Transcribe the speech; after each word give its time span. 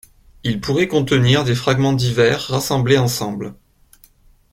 Il 0.43 0.59
pourrait 0.61 0.87
contenir 0.87 1.43
des 1.43 1.53
fragments 1.53 1.93
divers 1.93 2.41
rassemblés 2.47 2.97
ensemble. 2.97 3.53